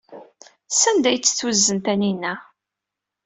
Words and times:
Sanda 0.79 1.07
ay 1.09 1.17
tt-tuzen 1.19 1.79
Taninna? 1.85 2.33